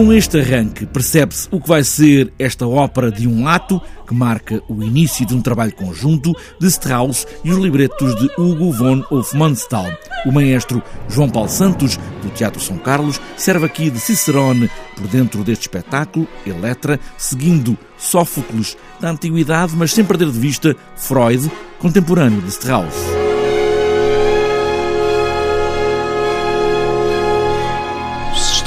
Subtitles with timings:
[0.00, 3.78] Com este arranque, percebe-se o que vai ser esta ópera de um ato
[4.08, 8.72] que marca o início de um trabalho conjunto de Strauss e os libretos de Hugo
[8.72, 9.92] von Hofmannsthal.
[10.24, 15.44] O maestro João Paulo Santos, do Teatro São Carlos, serve aqui de Cicerone por dentro
[15.44, 22.48] deste espetáculo, Eletra, seguindo Sófocles da antiguidade, mas sem perder de vista Freud, contemporâneo de
[22.48, 23.29] Strauss.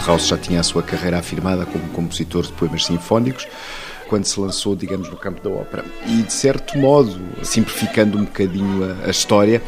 [0.03, 3.47] Strauss já tinha a sua carreira afirmada como compositor de poemas sinfónicos
[4.09, 5.85] quando se lançou, digamos, no campo da ópera.
[6.05, 9.61] E, de certo modo, simplificando um bocadinho a, a história,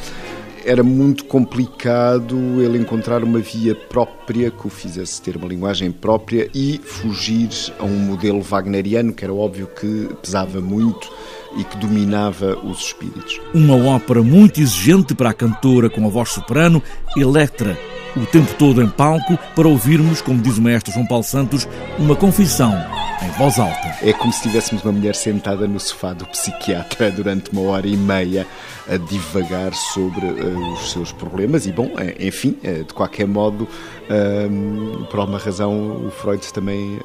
[0.65, 6.49] era muito complicado ele encontrar uma via própria que o fizesse ter uma linguagem própria
[6.53, 7.47] e fugir
[7.79, 11.09] a um modelo wagneriano que era óbvio que pesava muito
[11.57, 13.39] e que dominava os espíritos.
[13.53, 16.83] Uma ópera muito exigente para a cantora com a voz soprano,
[17.15, 17.77] Electra,
[18.15, 22.15] o tempo todo em palco para ouvirmos, como diz o maestro João Paulo Santos, uma
[22.15, 22.73] confissão
[23.21, 23.95] em voz alta.
[24.01, 27.97] É como se tivéssemos uma mulher sentada no sofá do psiquiatra durante uma hora e
[27.97, 28.45] meia
[28.87, 33.63] a divagar sobre uh, os seus problemas e, bom, eh, enfim, uh, de qualquer modo,
[33.63, 36.99] uh, por alguma razão, o Freud também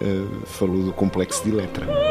[0.45, 2.10] falou do complexo de Electra.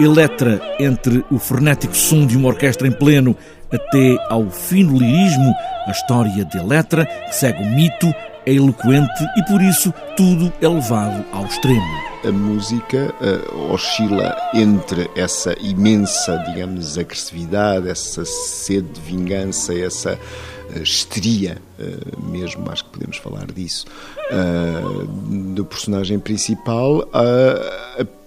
[0.00, 3.36] Eletra entre o frenético som de uma orquestra em pleno
[3.70, 5.54] até ao fino lirismo,
[5.86, 8.12] a história de Eletra, que segue o mito,
[8.44, 11.80] é eloquente e por isso tudo é levado ao extremo.
[12.24, 20.82] A música uh, oscila entre essa imensa, digamos, agressividade, essa sede de vingança, essa uh,
[20.82, 23.86] histeria, uh, mesmo, acho que podemos falar disso,
[25.54, 27.08] do personagem principal,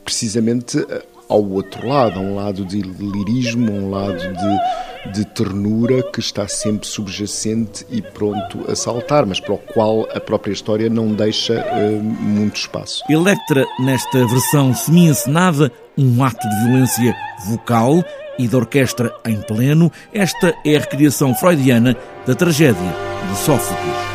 [0.04, 0.86] precisamente
[1.28, 6.20] ao outro lado, a um lado de lirismo, a um lado de, de ternura que
[6.20, 11.14] está sempre subjacente e pronto a saltar, mas para o qual a própria história não
[11.14, 13.04] deixa uh, muito espaço.
[13.10, 17.16] Electra, nesta versão semi-encenada, um ato de violência
[17.48, 18.04] vocal
[18.38, 21.96] e da orquestra em pleno, esta é a recriação freudiana
[22.26, 22.94] da tragédia
[23.32, 24.15] de Sófocles.